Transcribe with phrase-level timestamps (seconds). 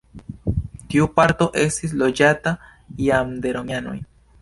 [0.93, 2.57] Tiu parto estis loĝata
[3.07, 3.99] jam de romianoj.